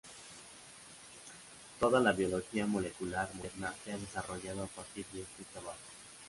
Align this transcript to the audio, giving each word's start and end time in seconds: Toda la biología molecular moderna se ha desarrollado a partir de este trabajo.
Toda 1.79 1.99
la 1.99 2.11
biología 2.11 2.65
molecular 2.65 3.29
moderna 3.35 3.71
se 3.85 3.91
ha 3.91 3.99
desarrollado 3.99 4.63
a 4.63 4.67
partir 4.69 5.05
de 5.13 5.21
este 5.21 5.43
trabajo. 5.53 5.77